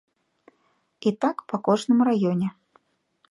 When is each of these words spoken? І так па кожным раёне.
І 1.11 1.13
так 1.25 1.37
па 1.53 1.61
кожным 1.69 1.99
раёне. 2.09 2.47